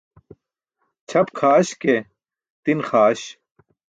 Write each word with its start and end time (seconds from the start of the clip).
Ćʰap 1.09 1.27
kʰaaś 1.37 1.69
ke, 1.81 1.95
tin 2.63 2.79
xaaś. 2.87 3.21